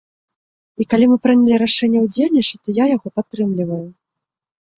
[0.83, 3.85] І калі мы прынялі рашэнне ўдзельнічаць, то я яго падтрымліваю.